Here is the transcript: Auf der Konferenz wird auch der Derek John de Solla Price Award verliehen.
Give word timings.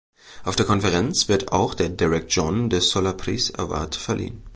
Auf 0.43 0.55
der 0.55 0.65
Konferenz 0.65 1.27
wird 1.27 1.51
auch 1.51 1.75
der 1.75 1.89
Derek 1.89 2.25
John 2.31 2.71
de 2.71 2.79
Solla 2.79 3.13
Price 3.13 3.53
Award 3.53 3.95
verliehen. 3.95 4.41